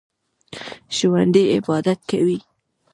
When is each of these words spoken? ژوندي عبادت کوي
ژوندي 0.97 1.43
عبادت 1.55 1.99
کوي 2.09 2.39